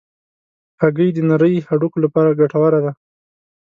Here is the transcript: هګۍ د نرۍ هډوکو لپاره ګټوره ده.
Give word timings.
هګۍ 0.81 1.09
د 1.13 1.17
نرۍ 1.29 1.55
هډوکو 1.67 1.97
لپاره 2.05 2.37
ګټوره 2.39 2.79
ده. 2.85 2.91